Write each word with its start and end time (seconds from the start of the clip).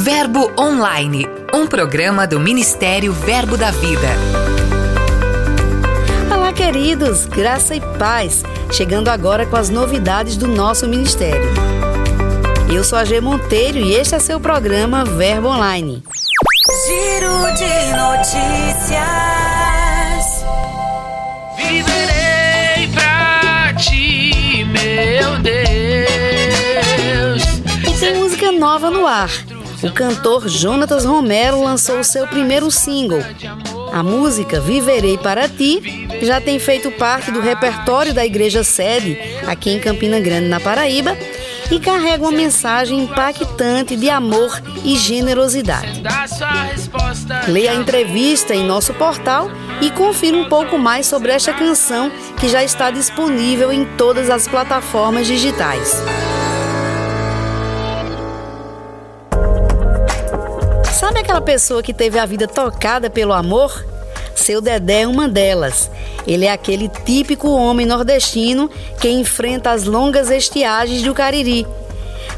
Verbo 0.00 0.52
Online, 0.56 1.26
um 1.52 1.66
programa 1.66 2.24
do 2.24 2.38
Ministério 2.38 3.12
Verbo 3.12 3.56
da 3.56 3.72
Vida. 3.72 4.06
Olá, 6.32 6.52
queridos, 6.52 7.26
graça 7.26 7.74
e 7.74 7.80
paz. 7.98 8.44
Chegando 8.70 9.08
agora 9.08 9.44
com 9.44 9.56
as 9.56 9.68
novidades 9.68 10.36
do 10.36 10.46
nosso 10.46 10.86
ministério. 10.86 11.50
Eu 12.72 12.84
sou 12.84 12.96
a 12.96 13.04
G 13.04 13.20
Monteiro 13.20 13.78
e 13.78 13.92
este 13.92 14.14
é 14.14 14.20
seu 14.20 14.38
programa 14.38 15.04
Verbo 15.04 15.48
Online. 15.48 16.00
Giro 16.86 17.54
de 17.56 17.96
notícias. 17.96 19.47
O 29.82 29.92
cantor 29.92 30.48
Jonatas 30.48 31.04
Romero 31.04 31.62
lançou 31.62 32.02
seu 32.02 32.26
primeiro 32.26 32.70
single. 32.70 33.22
A 33.92 34.02
música 34.02 34.60
Viverei 34.60 35.16
para 35.16 35.48
Ti 35.48 36.08
já 36.22 36.40
tem 36.40 36.58
feito 36.58 36.90
parte 36.92 37.30
do 37.30 37.40
repertório 37.40 38.12
da 38.12 38.26
Igreja 38.26 38.64
Sede, 38.64 39.18
aqui 39.46 39.70
em 39.70 39.78
Campina 39.78 40.18
Grande, 40.18 40.48
na 40.48 40.58
Paraíba, 40.58 41.16
e 41.70 41.78
carrega 41.78 42.22
uma 42.22 42.32
mensagem 42.32 43.04
impactante 43.04 43.94
de 43.94 44.10
amor 44.10 44.50
e 44.84 44.96
generosidade. 44.96 46.02
Leia 47.46 47.72
a 47.72 47.74
entrevista 47.74 48.54
em 48.54 48.64
nosso 48.64 48.92
portal 48.94 49.50
e 49.80 49.90
confira 49.90 50.36
um 50.36 50.48
pouco 50.48 50.78
mais 50.78 51.06
sobre 51.06 51.30
esta 51.30 51.52
canção 51.52 52.10
que 52.38 52.48
já 52.48 52.64
está 52.64 52.90
disponível 52.90 53.70
em 53.72 53.84
todas 53.96 54.28
as 54.28 54.48
plataformas 54.48 55.26
digitais. 55.26 56.02
Aquela 61.38 61.52
pessoa 61.52 61.82
que 61.84 61.94
teve 61.94 62.18
a 62.18 62.26
vida 62.26 62.48
tocada 62.48 63.08
pelo 63.08 63.32
amor? 63.32 63.86
Seu 64.34 64.60
Dedé 64.60 65.02
é 65.02 65.06
uma 65.06 65.28
delas. 65.28 65.88
Ele 66.26 66.46
é 66.46 66.50
aquele 66.50 66.88
típico 66.88 67.48
homem 67.48 67.86
nordestino 67.86 68.68
que 69.00 69.08
enfrenta 69.08 69.70
as 69.70 69.84
longas 69.84 70.30
estiagens 70.30 71.00
do 71.04 71.14
Cariri. 71.14 71.64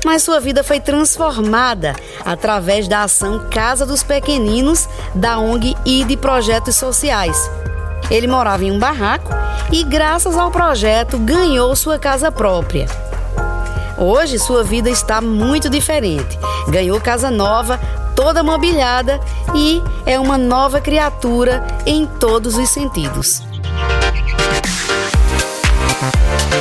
Mas 0.05 0.23
sua 0.23 0.39
vida 0.39 0.63
foi 0.63 0.81
transformada 0.81 1.97
através 2.27 2.87
da 2.87 3.05
ação 3.05 3.49
Casa 3.51 3.87
dos 3.87 4.03
Pequeninos 4.03 4.87
da 5.15 5.39
ONG 5.39 5.75
e 5.87 6.05
de 6.05 6.19
projetos 6.19 6.77
sociais. 6.77 7.51
Ele 8.11 8.27
morava 8.27 8.65
em 8.65 8.71
um 8.71 8.79
barraco 8.79 9.31
e, 9.73 9.83
graças 9.83 10.37
ao 10.37 10.51
projeto, 10.51 11.19
ganhou 11.19 11.75
sua 11.75 11.99
casa 11.99 12.31
própria. 12.31 12.87
Hoje 13.97 14.39
sua 14.39 14.63
vida 14.63 14.91
está 14.91 15.23
muito 15.23 15.71
diferente. 15.71 16.39
Ganhou 16.69 17.01
casa 17.01 17.31
nova, 17.31 17.81
toda 18.23 18.43
mobiliada 18.43 19.19
e 19.55 19.83
é 20.05 20.21
uma 20.21 20.37
nova 20.37 20.79
criatura 20.79 21.67
em 21.87 22.05
todos 22.05 22.59
os 22.59 22.69
sentidos. 22.69 23.41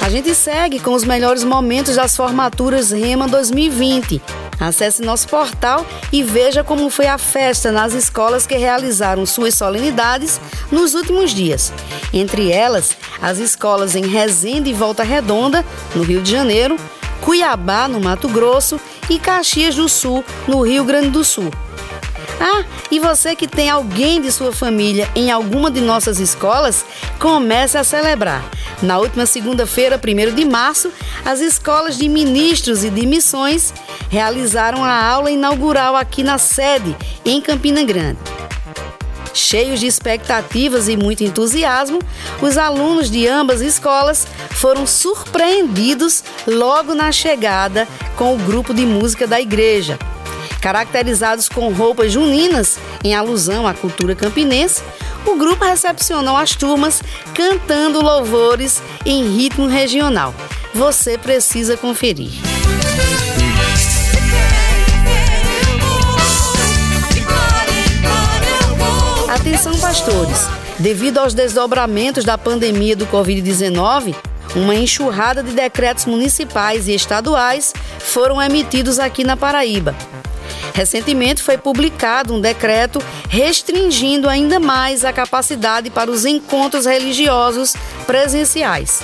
A 0.01 0.09
gente 0.09 0.33
segue 0.33 0.79
com 0.79 0.93
os 0.93 1.03
melhores 1.03 1.43
momentos 1.43 1.97
das 1.97 2.15
formaturas 2.15 2.91
Rema 2.91 3.27
2020. 3.27 4.21
Acesse 4.57 5.01
nosso 5.01 5.27
portal 5.27 5.85
e 6.13 6.23
veja 6.23 6.63
como 6.63 6.89
foi 6.89 7.07
a 7.07 7.17
festa 7.17 7.73
nas 7.73 7.91
escolas 7.91 8.47
que 8.47 8.55
realizaram 8.55 9.25
suas 9.25 9.53
solenidades 9.53 10.39
nos 10.71 10.93
últimos 10.93 11.31
dias. 11.31 11.73
Entre 12.13 12.53
elas, 12.53 12.95
as 13.21 13.37
escolas 13.37 13.97
em 13.97 14.07
Resende 14.07 14.69
e 14.69 14.73
Volta 14.73 15.03
Redonda, 15.03 15.65
no 15.93 16.03
Rio 16.03 16.21
de 16.21 16.31
Janeiro, 16.31 16.77
Cuiabá, 17.21 17.87
no 17.87 17.99
Mato 17.99 18.27
Grosso 18.27 18.79
e 19.09 19.19
Caxias 19.19 19.75
do 19.75 19.87
Sul, 19.89 20.23
no 20.47 20.61
Rio 20.61 20.83
Grande 20.83 21.09
do 21.09 21.23
Sul. 21.23 21.51
Ah, 22.39 22.63
e 22.89 22.99
você 22.99 23.35
que 23.35 23.47
tem 23.47 23.69
alguém 23.69 24.21
de 24.21 24.31
sua 24.31 24.53
família 24.53 25.09
em 25.13 25.29
alguma 25.29 25.69
de 25.69 25.81
nossas 25.81 26.19
escolas, 26.19 26.85
comece 27.19 27.77
a 27.77 27.83
celebrar. 27.83 28.43
Na 28.81 28.97
última 28.97 29.25
segunda-feira, 29.25 29.99
1 29.99 30.33
de 30.33 30.45
março, 30.45 30.89
as 31.25 31.41
escolas 31.41 31.97
de 31.97 32.07
ministros 32.07 32.85
e 32.85 32.89
de 32.89 33.05
missões 33.05 33.73
realizaram 34.09 34.83
a 34.83 35.05
aula 35.05 35.29
inaugural 35.29 35.97
aqui 35.97 36.23
na 36.23 36.37
sede, 36.37 36.95
em 37.25 37.41
Campina 37.41 37.83
Grande. 37.83 38.38
Cheios 39.33 39.79
de 39.79 39.87
expectativas 39.87 40.87
e 40.87 40.97
muito 40.97 41.23
entusiasmo, 41.23 41.99
os 42.41 42.57
alunos 42.57 43.09
de 43.09 43.27
ambas 43.27 43.61
escolas 43.61 44.27
foram 44.51 44.85
surpreendidos 44.85 46.23
logo 46.47 46.93
na 46.93 47.11
chegada 47.11 47.87
com 48.15 48.33
o 48.33 48.37
grupo 48.37 48.73
de 48.73 48.85
música 48.85 49.27
da 49.27 49.39
igreja. 49.39 49.97
Caracterizados 50.61 51.47
com 51.47 51.71
roupas 51.71 52.11
juninas, 52.11 52.77
em 53.03 53.15
alusão 53.15 53.65
à 53.65 53.73
cultura 53.73 54.13
campinense, 54.13 54.81
o 55.25 55.35
grupo 55.35 55.63
recepcionou 55.63 56.35
as 56.35 56.55
turmas 56.55 57.01
cantando 57.33 58.01
louvores 58.01 58.81
em 59.05 59.35
ritmo 59.35 59.67
regional. 59.67 60.33
Você 60.73 61.17
precisa 61.17 61.77
conferir. 61.77 62.58
Atenção, 69.29 69.77
pastores! 69.77 70.47
Devido 70.79 71.19
aos 71.19 71.35
desdobramentos 71.35 72.25
da 72.25 72.35
pandemia 72.35 72.95
do 72.95 73.05
Covid-19, 73.05 74.15
uma 74.55 74.73
enxurrada 74.73 75.43
de 75.43 75.51
decretos 75.51 76.05
municipais 76.05 76.87
e 76.87 76.95
estaduais 76.95 77.71
foram 77.99 78.41
emitidos 78.41 78.97
aqui 78.97 79.23
na 79.23 79.37
Paraíba. 79.37 79.95
Recentemente 80.73 81.43
foi 81.43 81.59
publicado 81.59 82.33
um 82.33 82.41
decreto 82.41 82.99
restringindo 83.29 84.27
ainda 84.27 84.59
mais 84.59 85.05
a 85.05 85.13
capacidade 85.13 85.91
para 85.91 86.09
os 86.09 86.25
encontros 86.25 86.87
religiosos 86.87 87.75
presenciais. 88.07 89.03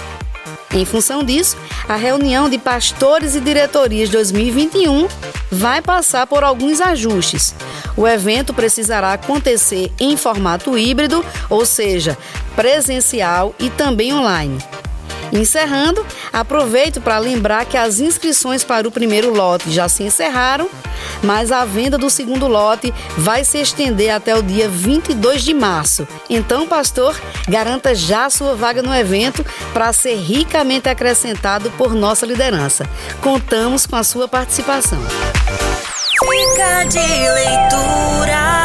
Em 0.75 0.83
função 0.83 1.23
disso, 1.23 1.55
a 1.87 1.95
reunião 1.95 2.49
de 2.49 2.57
pastores 2.57 3.33
e 3.33 3.39
diretorias 3.39 4.09
2021 4.09 5.07
vai 5.49 5.81
passar 5.81 6.27
por 6.27 6.43
alguns 6.43 6.81
ajustes. 6.81 7.55
O 7.95 8.05
evento 8.05 8.53
precisará 8.53 9.13
acontecer 9.13 9.89
em 9.97 10.17
formato 10.17 10.77
híbrido, 10.77 11.23
ou 11.49 11.65
seja, 11.65 12.17
presencial 12.57 13.55
e 13.57 13.69
também 13.69 14.13
online. 14.13 14.57
Encerrando, 15.35 16.06
aproveito 16.31 17.01
para 17.01 17.18
lembrar 17.18 17.66
que 17.66 17.78
as 17.78 18.00
inscrições 18.00 18.63
para 18.63 18.88
o 18.88 18.91
primeiro 18.91 19.34
lote 19.34 19.69
já 19.69 19.90
se 19.90 20.03
encerraram, 20.03 20.69
mas 21.22 21.51
a 21.51 21.66
venda 21.66 21.97
do 21.97 22.09
segundo 22.09 22.47
lote 22.47 22.94
vai 23.18 23.44
se 23.44 23.57
estender 23.57 24.12
até 24.12 24.34
o 24.34 24.41
dia 24.41 24.69
22 24.69 25.44
de 25.44 25.53
março. 25.53 26.07
Então, 26.29 26.66
pastor, 26.66 27.19
garanta 27.50 27.94
já 27.94 28.29
sua 28.29 28.56
vaga 28.56 28.81
no 28.81 28.96
evento 28.96 29.46
para 29.73 29.91
ser 29.91 30.16
ricamente 30.16 30.88
acrescentado 30.88 31.69
por 31.72 31.94
nossa 31.94 32.25
liderança. 32.25 32.88
Contamos 33.22 33.85
com 33.85 33.97
a 33.97 34.03
sua 34.03 34.28
participação. 34.28 35.00
De 36.90 37.00
leitura. 37.00 38.64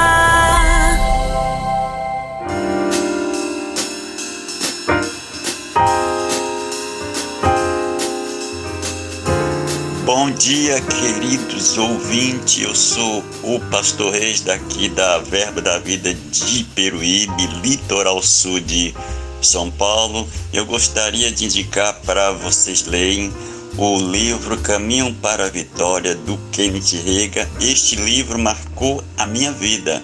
Bom 10.12 10.28
dia, 10.28 10.80
queridos 10.80 11.78
ouvintes. 11.78 12.64
Eu 12.64 12.74
sou 12.74 13.24
o 13.44 13.60
pastor 13.70 14.12
Reis 14.12 14.40
daqui 14.40 14.88
da 14.88 15.18
Verba 15.18 15.62
da 15.62 15.78
Vida 15.78 16.12
de 16.12 16.64
Peruíbe, 16.74 17.46
litoral 17.62 18.20
sul 18.20 18.58
de 18.58 18.92
São 19.40 19.70
Paulo. 19.70 20.28
Eu 20.52 20.66
gostaria 20.66 21.30
de 21.30 21.44
indicar 21.44 21.94
para 22.00 22.32
vocês 22.32 22.86
lerem 22.86 23.32
o 23.78 24.00
livro 24.00 24.58
Caminho 24.58 25.14
para 25.14 25.46
a 25.46 25.48
Vitória 25.48 26.16
do 26.16 26.36
Kenneth 26.50 27.00
Rega. 27.06 27.48
Este 27.60 27.94
livro 27.94 28.36
marcou 28.36 29.04
a 29.16 29.28
minha 29.28 29.52
vida. 29.52 30.02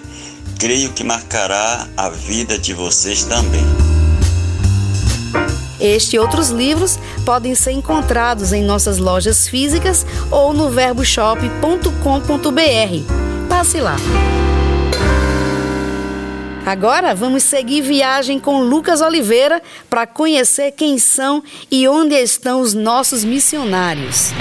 Creio 0.57 0.93
que 0.93 1.03
marcará 1.03 1.85
a 1.97 2.07
vida 2.09 2.57
de 2.57 2.73
vocês 2.73 3.25
também. 3.25 3.65
Este 5.79 6.15
e 6.15 6.19
outros 6.19 6.49
livros 6.49 6.99
podem 7.25 7.55
ser 7.55 7.71
encontrados 7.71 8.53
em 8.53 8.63
nossas 8.63 8.97
lojas 8.97 9.47
físicas 9.47 10.05
ou 10.31 10.53
no 10.53 10.69
verboshop.com.br. 10.69 13.47
Passe 13.47 13.79
lá. 13.79 13.95
Agora 16.65 17.15
vamos 17.15 17.43
seguir 17.43 17.81
viagem 17.81 18.39
com 18.39 18.61
Lucas 18.61 18.99
Oliveira 18.99 19.61
para 19.89 20.05
conhecer 20.05 20.71
quem 20.71 20.99
são 20.99 21.41
e 21.71 21.87
onde 21.87 22.15
estão 22.15 22.59
os 22.59 22.73
nossos 22.73 23.23
missionários. 23.23 24.33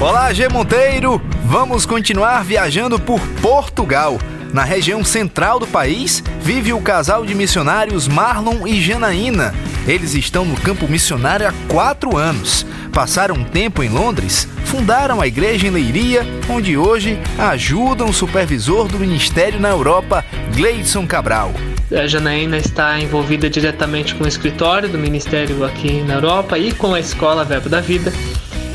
Olá, 0.00 0.32
G 0.32 0.48
Monteiro! 0.48 1.22
Vamos 1.44 1.86
continuar 1.86 2.44
viajando 2.44 2.98
por 2.98 3.20
Portugal. 3.40 4.18
Na 4.52 4.64
região 4.64 5.04
central 5.04 5.58
do 5.58 5.66
país, 5.66 6.22
vive 6.40 6.72
o 6.72 6.80
casal 6.80 7.26
de 7.26 7.34
missionários 7.34 8.08
Marlon 8.08 8.66
e 8.66 8.80
Janaína. 8.80 9.54
Eles 9.86 10.14
estão 10.14 10.44
no 10.44 10.56
campo 10.60 10.88
missionário 10.88 11.46
há 11.46 11.52
quatro 11.68 12.16
anos. 12.16 12.66
Passaram 12.92 13.34
um 13.34 13.44
tempo 13.44 13.82
em 13.82 13.88
Londres, 13.88 14.48
fundaram 14.64 15.20
a 15.20 15.26
igreja 15.26 15.66
em 15.66 15.70
Leiria, 15.70 16.24
onde 16.48 16.76
hoje 16.76 17.18
ajudam 17.38 18.08
o 18.08 18.14
supervisor 18.14 18.88
do 18.88 18.98
ministério 18.98 19.60
na 19.60 19.68
Europa, 19.68 20.24
Gleidson 20.54 21.06
Cabral. 21.06 21.52
A 21.92 22.06
Janaína 22.06 22.56
está 22.56 22.98
envolvida 22.98 23.50
diretamente 23.50 24.14
com 24.14 24.24
o 24.24 24.28
escritório 24.28 24.88
do 24.88 24.98
ministério 24.98 25.64
aqui 25.64 26.00
na 26.02 26.14
Europa 26.14 26.58
e 26.58 26.72
com 26.72 26.94
a 26.94 27.00
escola 27.00 27.44
Verbo 27.44 27.68
da 27.68 27.80
Vida 27.80 28.12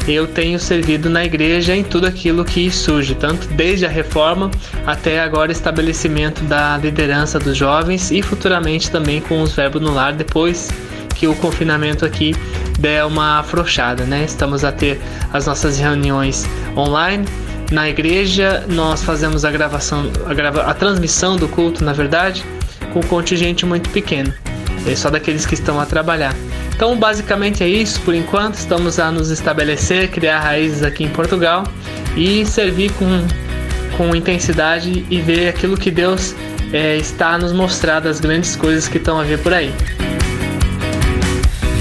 eu 0.07 0.27
tenho 0.27 0.59
servido 0.59 1.09
na 1.09 1.23
igreja 1.23 1.75
em 1.75 1.83
tudo 1.83 2.07
aquilo 2.07 2.43
que 2.43 2.71
surge, 2.71 3.15
tanto 3.15 3.47
desde 3.49 3.85
a 3.85 3.89
reforma 3.89 4.49
até 4.85 5.19
agora 5.19 5.51
estabelecimento 5.51 6.43
da 6.43 6.77
liderança 6.77 7.39
dos 7.39 7.55
jovens 7.55 8.11
e 8.11 8.21
futuramente 8.21 8.89
também 8.89 9.21
com 9.21 9.41
os 9.41 9.53
verbos 9.53 9.81
no 9.81 9.93
lar 9.93 10.13
depois 10.13 10.69
que 11.15 11.27
o 11.27 11.35
confinamento 11.35 12.05
aqui 12.05 12.35
der 12.79 13.05
uma 13.05 13.39
afrouxada, 13.39 14.05
né? 14.05 14.23
Estamos 14.25 14.63
a 14.63 14.71
ter 14.71 14.99
as 15.31 15.45
nossas 15.45 15.77
reuniões 15.77 16.45
online 16.75 17.25
na 17.71 17.87
igreja, 17.87 18.65
nós 18.67 19.01
fazemos 19.01 19.45
a 19.45 19.51
gravação, 19.51 20.11
a, 20.25 20.33
grava, 20.33 20.63
a 20.63 20.73
transmissão 20.73 21.37
do 21.37 21.47
culto, 21.47 21.83
na 21.83 21.93
verdade, 21.93 22.43
com 22.91 22.99
um 22.99 23.03
contingente 23.03 23.65
muito 23.65 23.89
pequeno, 23.91 24.33
é 24.85 24.95
só 24.95 25.09
daqueles 25.09 25.45
que 25.45 25.53
estão 25.53 25.79
a 25.79 25.85
trabalhar. 25.85 26.35
Então, 26.81 26.97
basicamente 26.97 27.63
é 27.63 27.67
isso 27.67 28.01
por 28.01 28.15
enquanto. 28.15 28.55
Estamos 28.55 28.97
a 28.97 29.11
nos 29.11 29.29
estabelecer, 29.29 30.09
criar 30.09 30.39
raízes 30.39 30.81
aqui 30.81 31.03
em 31.03 31.09
Portugal 31.09 31.63
e 32.17 32.43
servir 32.43 32.91
com, 32.93 33.05
com 33.95 34.15
intensidade 34.15 35.05
e 35.07 35.21
ver 35.21 35.47
aquilo 35.47 35.77
que 35.77 35.91
Deus 35.91 36.33
é, 36.73 36.97
está 36.97 37.37
nos 37.37 37.53
mostrar 37.53 37.99
das 37.99 38.19
grandes 38.19 38.55
coisas 38.55 38.87
que 38.87 38.97
estão 38.97 39.19
a 39.19 39.23
vir 39.23 39.37
por 39.37 39.53
aí. 39.53 39.71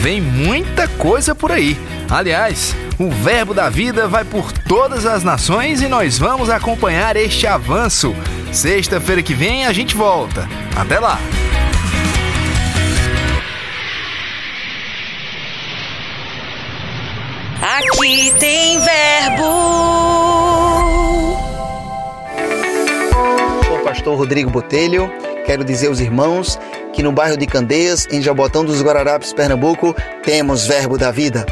Vem 0.03 0.21
muita 0.21 0.87
coisa 0.87 1.35
por 1.35 1.51
aí. 1.51 1.79
Aliás, 2.11 2.77
o 2.99 3.11
Verbo 3.11 3.55
da 3.55 3.71
Vida 3.71 4.07
vai 4.07 4.27
por 4.27 4.53
todas 4.53 5.07
as 5.07 5.25
nações 5.25 5.81
e 5.81 5.89
nós 5.89 6.19
vamos 6.19 6.51
acompanhar 6.51 7.17
este 7.17 7.47
avanço. 7.47 8.15
Sexta-feira 8.53 9.23
que 9.23 9.33
vem 9.33 9.65
a 9.65 9.73
gente 9.73 9.97
volta. 9.97 10.47
Até 10.77 11.01
lá! 11.01 11.19
Aqui 17.81 18.31
tem 18.39 18.79
verbo. 18.79 19.43
Sou 23.67 23.77
o 23.79 23.83
pastor 23.83 24.19
Rodrigo 24.19 24.51
Botelho. 24.51 25.11
Quero 25.47 25.65
dizer 25.65 25.87
aos 25.87 25.99
irmãos 25.99 26.59
que 26.93 27.03
no 27.03 27.11
bairro 27.11 27.39
de 27.39 27.47
Candeias, 27.47 28.07
em 28.11 28.21
Jabotão 28.21 28.67
dos 28.67 28.83
Guararapes, 28.83 29.33
Pernambuco, 29.33 29.95
temos 30.23 30.67
Verbo 30.67 30.99
da 30.99 31.11
Vida. 31.11 31.47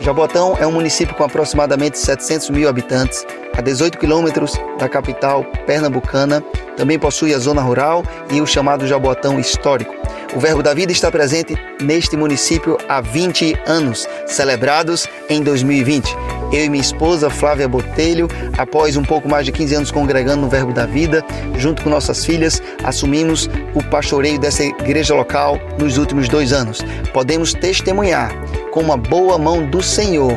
Jabotão 0.00 0.56
é 0.58 0.66
um 0.66 0.72
município 0.72 1.14
com 1.14 1.24
aproximadamente 1.24 1.98
700 1.98 2.48
mil 2.48 2.66
habitantes, 2.66 3.26
a 3.54 3.60
18 3.60 3.98
quilômetros 3.98 4.54
da 4.78 4.88
capital 4.88 5.44
pernambucana. 5.66 6.42
Também 6.78 6.98
possui 6.98 7.34
a 7.34 7.38
zona 7.38 7.60
rural 7.60 8.02
e 8.30 8.40
o 8.40 8.46
chamado 8.46 8.86
Jabotão 8.86 9.38
histórico. 9.38 10.05
O 10.34 10.40
Verbo 10.40 10.62
da 10.62 10.74
Vida 10.74 10.92
está 10.92 11.10
presente 11.10 11.54
neste 11.80 12.16
município 12.16 12.76
há 12.88 13.00
20 13.00 13.54
anos, 13.66 14.06
celebrados 14.26 15.06
em 15.28 15.42
2020. 15.42 16.14
Eu 16.52 16.64
e 16.64 16.68
minha 16.68 16.80
esposa 16.80 17.30
Flávia 17.30 17.68
Botelho, 17.68 18.28
após 18.56 18.96
um 18.96 19.02
pouco 19.02 19.28
mais 19.28 19.46
de 19.46 19.52
15 19.52 19.74
anos 19.74 19.90
congregando 19.90 20.42
no 20.42 20.48
Verbo 20.48 20.72
da 20.72 20.86
Vida, 20.86 21.24
junto 21.56 21.82
com 21.82 21.90
nossas 21.90 22.24
filhas, 22.24 22.62
assumimos 22.84 23.48
o 23.74 23.82
pastoreio 23.82 24.38
dessa 24.38 24.62
igreja 24.62 25.14
local 25.14 25.58
nos 25.78 25.98
últimos 25.98 26.28
dois 26.28 26.52
anos. 26.52 26.80
Podemos 27.12 27.52
testemunhar 27.52 28.30
com 28.70 28.80
uma 28.80 28.96
boa 28.96 29.38
mão 29.38 29.66
do 29.68 29.82
Senhor 29.82 30.36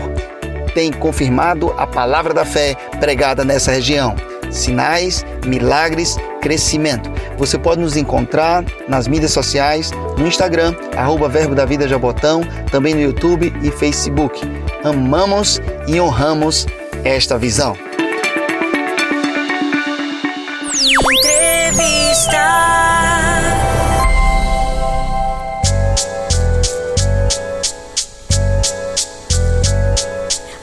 tem 0.74 0.92
confirmado 0.92 1.74
a 1.78 1.86
palavra 1.86 2.34
da 2.34 2.46
fé 2.46 2.76
pregada 3.00 3.44
nessa 3.44 3.72
região. 3.72 4.16
Sinais, 4.52 5.26
milagres, 5.46 6.18
crescimento. 6.42 7.12
Você 7.40 7.58
pode 7.58 7.80
nos 7.80 7.96
encontrar 7.96 8.66
nas 8.86 9.08
mídias 9.08 9.32
sociais, 9.32 9.92
no 10.18 10.28
Instagram, 10.28 10.76
arroba 10.98 11.30
Verbo 11.30 11.56
da 11.56 11.64
Vida 11.64 11.88
Jabotão, 11.88 12.42
também 12.70 12.94
no 12.94 13.00
YouTube 13.00 13.54
e 13.64 13.72
Facebook. 13.72 14.42
Amamos 14.84 15.62
e 15.88 16.02
honramos 16.02 16.68
esta 17.06 17.38
visão. 17.38 17.89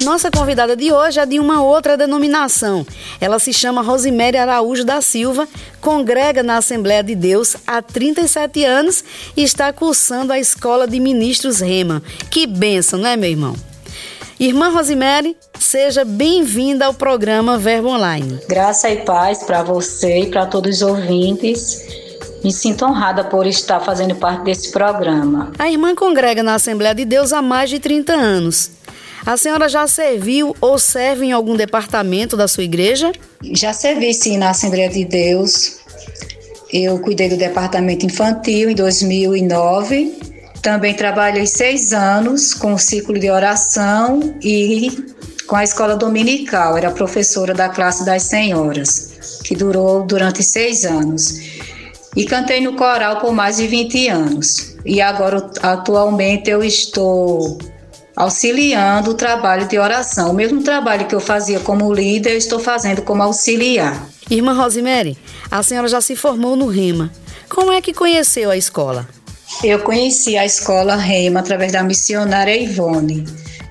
Nossa 0.06 0.30
convidada 0.30 0.76
de 0.76 0.92
hoje 0.92 1.18
é 1.18 1.26
de 1.26 1.40
uma 1.40 1.60
outra 1.60 1.96
denominação. 1.96 2.86
Ela 3.20 3.40
se 3.40 3.52
chama 3.52 3.82
Rosemary 3.82 4.36
Araújo 4.36 4.84
da 4.84 5.00
Silva, 5.00 5.48
congrega 5.80 6.44
na 6.44 6.58
Assembleia 6.58 7.02
de 7.02 7.16
Deus 7.16 7.56
há 7.66 7.82
37 7.82 8.64
anos 8.64 9.02
e 9.36 9.42
está 9.42 9.72
cursando 9.72 10.32
a 10.32 10.38
Escola 10.38 10.86
de 10.86 11.00
Ministros 11.00 11.58
Rema. 11.58 12.00
Que 12.30 12.46
benção, 12.46 13.00
não 13.00 13.08
é, 13.08 13.16
meu 13.16 13.28
irmão? 13.28 13.56
Irmã 14.38 14.68
Rosemary, 14.68 15.36
seja 15.58 16.04
bem-vinda 16.04 16.86
ao 16.86 16.94
programa 16.94 17.58
Verbo 17.58 17.88
Online. 17.88 18.38
Graça 18.48 18.88
e 18.88 18.98
paz 18.98 19.42
para 19.42 19.64
você 19.64 20.20
e 20.20 20.26
para 20.30 20.46
todos 20.46 20.76
os 20.76 20.82
ouvintes. 20.82 21.84
Me 22.44 22.52
sinto 22.52 22.84
honrada 22.84 23.24
por 23.24 23.44
estar 23.44 23.80
fazendo 23.80 24.14
parte 24.14 24.44
desse 24.44 24.70
programa. 24.70 25.50
A 25.58 25.68
irmã 25.68 25.96
congrega 25.96 26.44
na 26.44 26.54
Assembleia 26.54 26.94
de 26.94 27.04
Deus 27.04 27.32
há 27.32 27.42
mais 27.42 27.68
de 27.68 27.80
30 27.80 28.12
anos. 28.12 28.70
A 29.26 29.36
senhora 29.36 29.68
já 29.68 29.88
serviu 29.88 30.54
ou 30.60 30.78
serve 30.78 31.26
em 31.26 31.32
algum 31.32 31.56
departamento 31.56 32.36
da 32.36 32.46
sua 32.46 32.62
igreja? 32.62 33.10
Já 33.42 33.72
servi 33.72 34.14
sim 34.14 34.38
na 34.38 34.50
Assembleia 34.50 34.88
de 34.88 35.04
Deus. 35.04 35.78
Eu 36.72 37.00
cuidei 37.00 37.28
do 37.28 37.36
departamento 37.36 38.06
infantil 38.06 38.70
em 38.70 38.74
2009. 38.76 40.16
Também 40.62 40.94
trabalhei 40.94 41.44
seis 41.44 41.92
anos 41.92 42.54
com 42.54 42.74
o 42.74 42.78
ciclo 42.78 43.18
de 43.18 43.28
oração 43.28 44.20
e 44.40 44.92
com 45.48 45.56
a 45.56 45.64
escola 45.64 45.96
dominical. 45.96 46.78
Era 46.78 46.92
professora 46.92 47.52
da 47.52 47.68
classe 47.68 48.04
das 48.04 48.22
senhoras, 48.22 49.40
que 49.42 49.56
durou 49.56 50.06
durante 50.06 50.40
seis 50.40 50.84
anos. 50.84 51.40
E 52.14 52.24
cantei 52.24 52.60
no 52.60 52.74
coral 52.74 53.18
por 53.18 53.32
mais 53.32 53.56
de 53.56 53.66
20 53.66 54.08
anos. 54.08 54.76
E 54.84 55.00
agora, 55.00 55.50
atualmente, 55.62 56.48
eu 56.48 56.62
estou 56.62 57.58
auxiliando 58.16 59.10
o 59.10 59.14
trabalho 59.14 59.68
de 59.68 59.78
oração. 59.78 60.30
O 60.30 60.34
mesmo 60.34 60.62
trabalho 60.62 61.06
que 61.06 61.14
eu 61.14 61.20
fazia 61.20 61.60
como 61.60 61.92
líder, 61.92 62.32
eu 62.32 62.38
estou 62.38 62.58
fazendo 62.58 63.02
como 63.02 63.22
auxiliar. 63.22 64.08
Irmã 64.30 64.54
Rosemary, 64.54 65.16
a 65.50 65.62
senhora 65.62 65.86
já 65.86 66.00
se 66.00 66.16
formou 66.16 66.56
no 66.56 66.66
REMA. 66.66 67.12
Como 67.48 67.70
é 67.70 67.80
que 67.80 67.92
conheceu 67.92 68.50
a 68.50 68.56
escola? 68.56 69.06
Eu 69.62 69.80
conheci 69.80 70.36
a 70.36 70.44
escola 70.44 70.96
REMA 70.96 71.40
através 71.40 71.72
da 71.72 71.82
missionária 71.82 72.56
Ivone. 72.56 73.24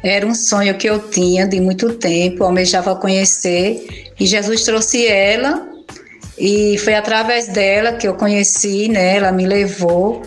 Era 0.03 0.25
um 0.25 0.35
sonho 0.35 0.77
que 0.77 0.87
eu 0.87 0.99
tinha 0.99 1.47
de 1.47 1.59
muito 1.59 1.93
tempo, 1.93 2.43
almejava 2.43 2.95
conhecer, 2.95 4.13
e 4.19 4.25
Jesus 4.25 4.63
trouxe 4.63 5.07
ela, 5.07 5.67
e 6.37 6.77
foi 6.77 6.93
através 6.93 7.47
dela 7.47 7.93
que 7.93 8.07
eu 8.07 8.13
conheci, 8.13 8.87
né? 8.87 9.17
Ela 9.17 9.31
me 9.31 9.47
levou, 9.47 10.21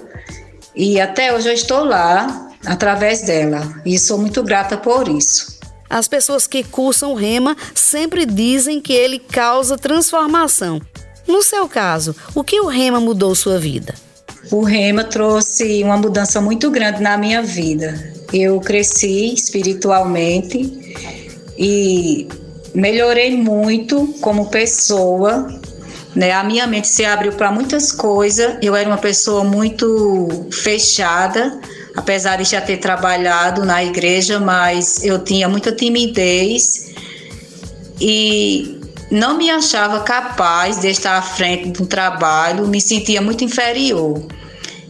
e 0.75 1.01
até 1.01 1.33
hoje 1.33 1.49
eu 1.49 1.55
estou 1.55 1.85
lá, 1.85 2.48
através 2.69 3.23
dela. 3.23 3.81
E 3.85 3.99
sou 3.99 4.19
muito 4.19 4.43
grata 4.43 4.77
por 4.77 5.09
isso. 5.09 5.59
As 5.91 6.07
pessoas 6.07 6.47
que 6.47 6.63
cursam 6.63 7.13
o 7.13 7.15
rema 7.15 7.57
sempre 7.75 8.27
dizem 8.27 8.81
que 8.81 8.93
ele 8.93 9.19
causa 9.19 9.79
transformação. 9.79 10.81
No 11.27 11.43
seu 11.43 11.69
caso, 11.69 12.15
o 12.35 12.45
que 12.45 12.61
o 12.61 12.67
rema 12.67 13.01
mudou 13.01 13.35
sua 13.35 13.59
vida? 13.59 13.95
O 14.51 14.63
rema 14.63 15.05
trouxe 15.05 15.83
uma 15.83 15.97
mudança 15.97 16.41
muito 16.41 16.71
grande 16.71 17.03
na 17.03 17.17
minha 17.17 17.43
vida. 17.43 18.13
Eu 18.33 18.61
cresci 18.61 19.33
espiritualmente 19.35 20.95
e 21.59 22.29
melhorei 22.75 23.37
muito 23.37 24.15
como 24.21 24.51
pessoa. 24.51 25.49
Né? 26.15 26.33
A 26.33 26.45
minha 26.45 26.67
mente 26.67 26.89
se 26.89 27.05
abriu 27.05 27.33
para 27.33 27.51
muitas 27.51 27.93
coisas. 27.93 28.57
Eu 28.63 28.75
era 28.75 28.89
uma 28.89 28.99
pessoa 28.99 29.45
muito 29.45 30.47
fechada, 30.51 31.59
apesar 31.99 32.37
de 32.37 32.45
já 32.45 32.61
ter 32.61 32.77
trabalhado 32.77 33.65
na 33.65 33.83
igreja, 33.83 34.39
mas 34.39 35.05
eu 35.05 35.19
tinha 35.19 35.49
muita 35.49 35.73
timidez 35.73 36.93
e 38.01 38.81
não 39.11 39.37
me 39.37 39.51
achava 39.51 40.01
capaz 40.01 40.81
de 40.81 40.89
estar 40.89 41.19
à 41.19 41.23
frente 41.23 41.71
de 41.71 41.83
um 41.83 41.87
trabalho, 41.87 42.69
me 42.69 42.81
sentia 42.81 43.21
muito 43.21 43.43
inferior. 43.43 44.23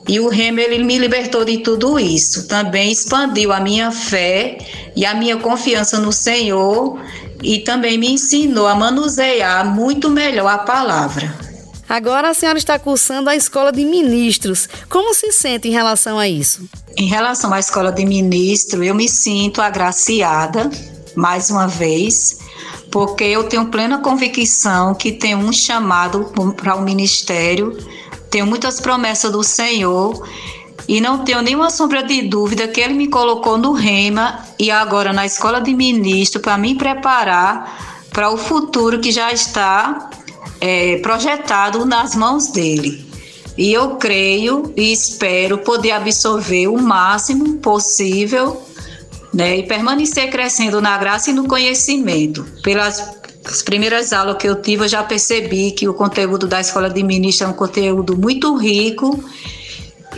E 0.07 0.21
o 0.21 0.29
Remo 0.29 0.61
ele 0.61 0.85
me 0.85 0.99
libertou 0.99 1.47
de 1.47 1.59
tudo 1.59 1.99
isso. 1.99 2.47
Também 2.47 2.93
expandiu 2.93 3.53
a 3.53 3.61
minha 3.61 3.91
fé 3.91 4.59
e 4.95 5.07
a 5.07 5.15
minha 5.15 5.39
confiança 5.39 5.99
no 5.99 6.13
Senhor 6.13 7.01
e 7.43 7.61
também 7.61 7.97
me 7.97 8.13
ensinou 8.13 8.67
a 8.67 8.75
manusear 8.75 9.65
muito 9.65 10.11
melhor 10.11 10.49
a 10.49 10.59
palavra. 10.59 11.48
Agora 11.89 12.29
a 12.29 12.35
senhora 12.35 12.59
está 12.59 12.79
cursando 12.79 13.31
a 13.31 13.37
escola 13.37 13.73
de 13.73 13.85
ministros. 13.85 14.69
Como 14.91 15.15
se 15.15 15.33
sente 15.33 15.69
em 15.69 15.73
relação 15.73 16.19
a 16.19 16.29
isso? 16.29 16.69
Em 16.97 17.07
relação 17.07 17.53
à 17.53 17.59
escola 17.59 17.91
de 17.91 18.05
ministro, 18.05 18.85
eu 18.85 18.95
me 18.95 19.09
sinto 19.09 19.63
agraciada, 19.63 20.71
mais 21.17 21.49
uma 21.49 21.67
vez, 21.67 22.41
porque 22.91 23.25
eu 23.25 23.45
tenho 23.45 23.67
plena 23.67 23.99
convicção 23.99 24.95
que 24.95 25.13
tem 25.13 25.35
um 25.35 25.53
chamado 25.53 26.31
para 26.57 26.75
o 26.75 26.83
ministério, 26.83 27.77
tenho 28.31 28.47
muitas 28.47 28.81
promessas 28.81 29.33
do 29.33 29.43
Senhor 29.43 30.29
e 30.87 31.01
não 31.01 31.25
tenho 31.25 31.41
nenhuma 31.41 31.71
sombra 31.71 32.03
de 32.03 32.23
dúvida 32.23 32.69
que 32.69 32.81
Ele 32.81 32.95
me 32.95 33.09
colocou 33.09 33.57
no 33.57 33.73
Rema 33.73 34.45
e 34.59 34.71
agora 34.71 35.13
na 35.13 35.25
escola 35.25 35.61
de 35.61 35.73
ministro 35.73 36.41
para 36.41 36.59
me 36.59 36.75
preparar 36.75 38.07
para 38.11 38.31
o 38.31 38.37
futuro 38.37 39.01
que 39.01 39.13
já 39.13 39.33
está 39.33 40.11
é, 40.61 40.97
projetado 40.99 41.85
nas 41.85 42.15
mãos 42.15 42.49
dele. 42.49 43.07
E 43.57 43.73
eu 43.73 43.97
creio 43.97 44.73
e 44.77 44.93
espero 44.93 45.59
poder 45.59 45.91
absorver 45.91 46.69
o 46.69 46.81
máximo 46.81 47.57
possível 47.59 48.63
né, 49.35 49.59
e 49.59 49.63
permanecer 49.65 50.31
crescendo 50.31 50.81
na 50.81 50.97
graça 50.97 51.31
e 51.31 51.33
no 51.33 51.49
conhecimento. 51.49 52.47
Pelas 52.63 53.19
as 53.45 53.63
primeiras 53.63 54.13
aulas 54.13 54.37
que 54.37 54.47
eu 54.47 54.61
tive, 54.61 54.85
eu 54.85 54.89
já 54.89 55.03
percebi 55.03 55.71
que 55.71 55.89
o 55.89 55.95
conteúdo 55.95 56.47
da 56.47 56.61
escola 56.61 56.91
de 56.91 57.03
ministro 57.03 57.47
é 57.47 57.51
um 57.51 57.55
conteúdo 57.55 58.17
muito 58.17 58.55
rico 58.57 59.25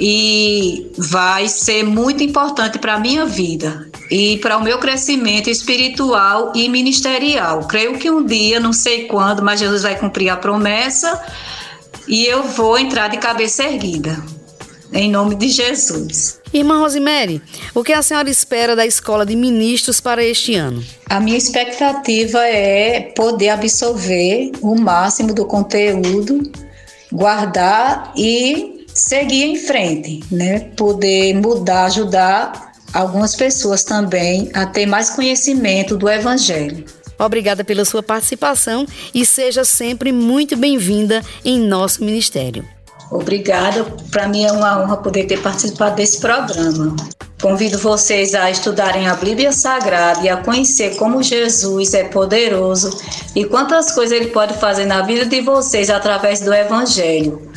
e 0.02 0.90
vai 0.96 1.46
ser 1.46 1.82
muito 1.82 2.24
importante 2.24 2.78
para 2.78 2.94
a 2.94 2.98
minha 2.98 3.26
vida 3.26 3.86
e 4.10 4.38
para 4.38 4.56
o 4.56 4.62
meu 4.62 4.78
crescimento 4.78 5.50
espiritual 5.50 6.52
e 6.54 6.70
ministerial. 6.70 7.66
Creio 7.68 7.98
que 7.98 8.10
um 8.10 8.24
dia, 8.24 8.58
não 8.58 8.72
sei 8.72 9.04
quando, 9.04 9.42
mas 9.42 9.60
Jesus 9.60 9.82
vai 9.82 9.98
cumprir 9.98 10.30
a 10.30 10.38
promessa 10.38 11.22
e 12.08 12.24
eu 12.24 12.42
vou 12.42 12.78
entrar 12.78 13.08
de 13.08 13.18
cabeça 13.18 13.62
erguida. 13.62 14.18
Em 14.90 15.10
nome 15.10 15.34
de 15.34 15.48
Jesus. 15.48 16.40
Irmã 16.52 16.80
Rosemary, 16.80 17.40
o 17.74 17.84
que 17.84 17.92
a 17.92 18.02
senhora 18.02 18.28
espera 18.28 18.74
da 18.74 18.84
escola 18.84 19.24
de 19.24 19.36
ministros 19.36 20.00
para 20.00 20.24
este 20.24 20.54
ano? 20.54 20.82
A 21.08 21.20
minha 21.20 21.36
expectativa 21.36 22.40
é 22.40 23.12
poder 23.14 23.50
absorver 23.50 24.50
o 24.60 24.74
máximo 24.74 25.32
do 25.32 25.44
conteúdo, 25.44 26.50
guardar 27.12 28.12
e 28.16 28.69
seguir 28.94 29.44
em 29.44 29.56
frente, 29.56 30.22
né? 30.30 30.60
Poder 30.76 31.34
mudar, 31.34 31.84
ajudar 31.86 32.72
algumas 32.92 33.34
pessoas 33.34 33.84
também 33.84 34.50
a 34.54 34.66
ter 34.66 34.86
mais 34.86 35.10
conhecimento 35.10 35.96
do 35.96 36.08
Evangelho. 36.08 36.84
Obrigada 37.18 37.62
pela 37.62 37.84
sua 37.84 38.02
participação 38.02 38.86
e 39.14 39.26
seja 39.26 39.62
sempre 39.62 40.10
muito 40.10 40.56
bem-vinda 40.56 41.22
em 41.44 41.58
nosso 41.58 42.02
ministério. 42.02 42.64
Obrigada, 43.10 43.84
para 44.10 44.28
mim 44.28 44.44
é 44.44 44.52
uma 44.52 44.80
honra 44.80 44.96
poder 44.96 45.24
ter 45.24 45.42
participado 45.42 45.96
desse 45.96 46.20
programa. 46.20 46.94
Convido 47.42 47.76
vocês 47.78 48.34
a 48.34 48.50
estudarem 48.50 49.08
a 49.08 49.14
Bíblia 49.14 49.50
Sagrada 49.50 50.22
e 50.22 50.28
a 50.28 50.36
conhecer 50.36 50.96
como 50.96 51.22
Jesus 51.22 51.92
é 51.94 52.04
poderoso 52.04 52.90
e 53.34 53.44
quantas 53.44 53.92
coisas 53.92 54.18
ele 54.18 54.30
pode 54.30 54.54
fazer 54.54 54.86
na 54.86 55.02
vida 55.02 55.24
de 55.24 55.40
vocês 55.40 55.90
através 55.90 56.40
do 56.40 56.52
Evangelho. 56.54 57.49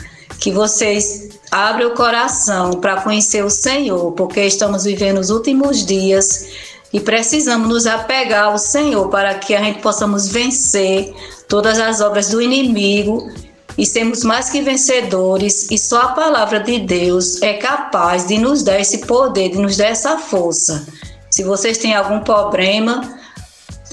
Que 0.43 0.51
vocês 0.51 1.29
abram 1.49 1.87
o 1.87 1.95
coração 1.95 2.71
para 2.71 2.99
conhecer 2.99 3.45
o 3.45 3.49
Senhor, 3.49 4.11
porque 4.11 4.41
estamos 4.41 4.83
vivendo 4.83 5.19
os 5.19 5.29
últimos 5.29 5.85
dias 5.85 6.49
e 6.91 6.99
precisamos 6.99 7.69
nos 7.69 7.87
apegar 7.87 8.47
ao 8.47 8.57
Senhor 8.57 9.07
para 9.07 9.35
que 9.35 9.55
a 9.55 9.63
gente 9.63 9.79
possamos 9.79 10.27
vencer 10.27 11.15
todas 11.47 11.79
as 11.79 12.01
obras 12.01 12.27
do 12.27 12.41
inimigo 12.41 13.31
e 13.77 13.85
sermos 13.85 14.25
mais 14.25 14.49
que 14.49 14.61
vencedores, 14.61 15.71
e 15.71 15.77
só 15.77 16.01
a 16.01 16.07
palavra 16.09 16.59
de 16.59 16.77
Deus 16.77 17.41
é 17.41 17.53
capaz 17.53 18.27
de 18.27 18.37
nos 18.37 18.63
dar 18.63 18.77
esse 18.77 18.97
poder, 18.97 19.47
de 19.47 19.59
nos 19.59 19.77
dar 19.77 19.85
essa 19.85 20.17
força. 20.17 20.85
Se 21.31 21.41
vocês 21.45 21.77
têm 21.77 21.95
algum 21.95 22.19
problema, 22.19 23.17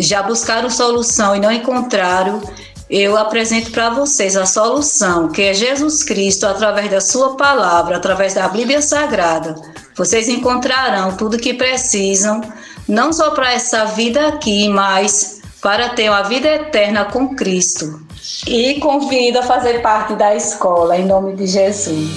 já 0.01 0.21
buscaram 0.21 0.69
solução 0.69 1.37
e 1.37 1.39
não 1.39 1.53
encontraram, 1.53 2.43
eu 2.91 3.17
apresento 3.17 3.71
para 3.71 3.89
vocês 3.89 4.37
a 4.37 4.45
solução, 4.45 5.29
que 5.29 5.43
é 5.43 5.55
Jesus 5.55 6.03
Cristo, 6.03 6.45
através 6.45 6.91
da 6.91 7.01
Sua 7.01 7.37
palavra, 7.37 7.99
através 7.99 8.35
da 8.35 8.49
Bíblia 8.49 8.83
Sagrada. 8.83 9.55
Vocês 9.97 10.29
encontrarão 10.29 11.17
tudo 11.17 11.39
que 11.39 11.55
precisam 11.55 12.41
não 12.89 13.13
só 13.13 13.31
para 13.31 13.53
essa 13.53 13.85
vida 13.85 14.27
aqui, 14.27 14.69
mas 14.69 15.41
para 15.63 15.91
ter 15.91 16.11
uma 16.11 16.23
vida 16.23 16.49
eterna 16.49 17.05
com 17.05 17.37
Cristo. 17.37 18.01
E 18.45 18.81
convido 18.81 19.39
a 19.39 19.43
fazer 19.45 19.81
parte 19.83 20.15
da 20.15 20.35
escola, 20.35 20.97
em 20.97 21.07
nome 21.07 21.37
de 21.37 21.47
Jesus. 21.47 22.11